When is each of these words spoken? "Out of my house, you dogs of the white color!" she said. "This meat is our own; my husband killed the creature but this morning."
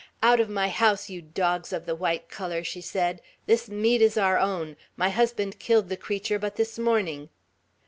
"Out 0.23 0.39
of 0.39 0.49
my 0.49 0.67
house, 0.69 1.11
you 1.11 1.21
dogs 1.21 1.71
of 1.71 1.85
the 1.85 1.93
white 1.93 2.27
color!" 2.27 2.63
she 2.63 2.81
said. 2.81 3.21
"This 3.45 3.69
meat 3.69 4.01
is 4.01 4.17
our 4.17 4.39
own; 4.39 4.75
my 4.97 5.09
husband 5.11 5.59
killed 5.59 5.89
the 5.89 5.95
creature 5.95 6.39
but 6.39 6.55
this 6.55 6.79
morning." 6.79 7.29